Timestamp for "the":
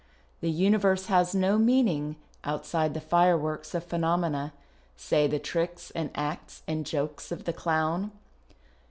0.41-0.49, 2.95-2.99, 5.27-5.37, 7.43-7.53